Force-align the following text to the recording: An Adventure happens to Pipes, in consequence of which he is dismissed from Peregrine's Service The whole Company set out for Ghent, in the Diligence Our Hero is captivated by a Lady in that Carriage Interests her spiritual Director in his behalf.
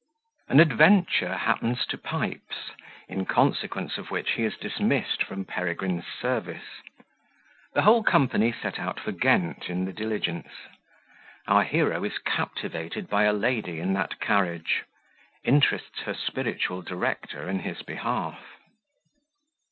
An 0.47 0.59
Adventure 0.59 1.35
happens 1.35 1.85
to 1.85 1.95
Pipes, 1.95 2.71
in 3.07 3.23
consequence 3.25 3.99
of 3.99 4.09
which 4.09 4.31
he 4.31 4.43
is 4.43 4.57
dismissed 4.57 5.21
from 5.23 5.45
Peregrine's 5.45 6.07
Service 6.07 6.81
The 7.75 7.83
whole 7.83 8.01
Company 8.01 8.51
set 8.51 8.79
out 8.79 8.99
for 8.99 9.11
Ghent, 9.11 9.69
in 9.69 9.85
the 9.85 9.93
Diligence 9.93 10.47
Our 11.47 11.63
Hero 11.63 12.03
is 12.03 12.17
captivated 12.17 13.09
by 13.09 13.25
a 13.25 13.31
Lady 13.31 13.79
in 13.79 13.93
that 13.93 14.19
Carriage 14.19 14.85
Interests 15.43 15.99
her 16.05 16.15
spiritual 16.15 16.81
Director 16.81 17.47
in 17.47 17.59
his 17.59 17.83
behalf. 17.83 18.39